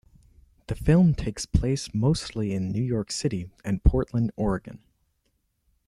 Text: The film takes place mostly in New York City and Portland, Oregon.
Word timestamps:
The 0.65 0.73
film 0.73 1.13
takes 1.13 1.45
place 1.45 1.93
mostly 1.93 2.55
in 2.55 2.71
New 2.71 2.81
York 2.81 3.11
City 3.11 3.51
and 3.63 3.83
Portland, 3.83 4.31
Oregon. 4.35 4.79